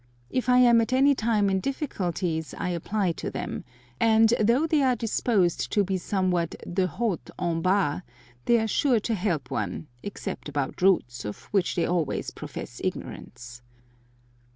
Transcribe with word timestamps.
If 0.31 0.49
I 0.49 0.57
am 0.57 0.81
at 0.81 0.93
any 0.93 1.13
time 1.13 1.47
in 1.47 1.59
difficulties 1.59 2.55
I 2.57 2.69
apply 2.69 3.11
to 3.11 3.29
them, 3.29 3.63
and, 3.99 4.33
though 4.39 4.65
they 4.65 4.81
are 4.81 4.95
disposed 4.95 5.71
to 5.73 5.83
be 5.83 5.95
somewhat 5.99 6.55
de 6.67 6.87
haut 6.87 7.29
en 7.37 7.61
bas, 7.61 8.01
they 8.45 8.57
are 8.59 8.67
sure 8.67 8.99
to 9.01 9.13
help 9.13 9.51
one, 9.51 9.85
except 10.01 10.49
about 10.49 10.81
routes, 10.81 11.23
of 11.23 11.43
which 11.53 11.75
they 11.75 11.85
always 11.85 12.31
profess 12.31 12.81
ignorance. 12.83 13.61